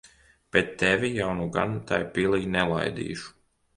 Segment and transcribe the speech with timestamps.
[0.55, 3.31] Bet tevi jau nu gan tai pilī nelaidīšu.